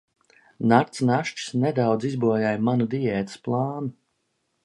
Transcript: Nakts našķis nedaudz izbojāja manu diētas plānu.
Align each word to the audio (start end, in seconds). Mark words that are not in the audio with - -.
Nakts 0.69 1.03
našķis 1.09 1.51
nedaudz 1.65 2.07
izbojāja 2.11 2.63
manu 2.69 2.89
diētas 2.95 3.43
plānu. 3.49 3.93